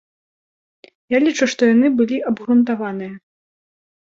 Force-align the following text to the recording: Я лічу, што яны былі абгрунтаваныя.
Я 1.15 1.19
лічу, 1.25 1.45
што 1.53 1.61
яны 1.73 1.87
былі 1.99 2.17
абгрунтаваныя. 2.33 3.13